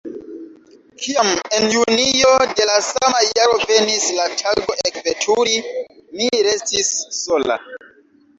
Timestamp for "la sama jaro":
2.69-3.59